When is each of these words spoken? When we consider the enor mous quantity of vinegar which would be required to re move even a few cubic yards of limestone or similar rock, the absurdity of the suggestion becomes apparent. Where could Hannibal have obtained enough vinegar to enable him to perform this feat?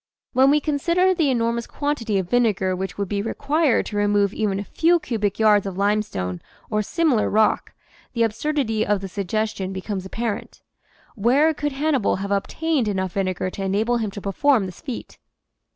When 0.33 0.49
we 0.49 0.59
consider 0.59 1.13
the 1.13 1.25
enor 1.31 1.53
mous 1.53 1.67
quantity 1.67 2.17
of 2.17 2.27
vinegar 2.27 2.75
which 2.75 2.97
would 2.97 3.07
be 3.07 3.21
required 3.21 3.85
to 3.85 3.97
re 3.97 4.07
move 4.07 4.33
even 4.33 4.57
a 4.59 4.63
few 4.63 4.99
cubic 4.99 5.37
yards 5.37 5.67
of 5.67 5.77
limestone 5.77 6.41
or 6.71 6.81
similar 6.81 7.29
rock, 7.29 7.73
the 8.13 8.23
absurdity 8.23 8.83
of 8.83 9.01
the 9.01 9.07
suggestion 9.07 9.71
becomes 9.71 10.03
apparent. 10.03 10.63
Where 11.13 11.53
could 11.53 11.73
Hannibal 11.73 12.15
have 12.15 12.31
obtained 12.31 12.87
enough 12.87 13.11
vinegar 13.13 13.51
to 13.51 13.63
enable 13.63 13.97
him 13.97 14.09
to 14.09 14.21
perform 14.21 14.65
this 14.65 14.81
feat? 14.81 15.19